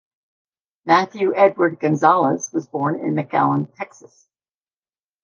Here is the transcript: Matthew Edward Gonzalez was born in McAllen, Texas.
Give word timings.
Matthew 0.83 1.35
Edward 1.35 1.79
Gonzalez 1.79 2.51
was 2.51 2.65
born 2.65 2.95
in 3.01 3.13
McAllen, 3.13 3.71
Texas. 3.75 4.25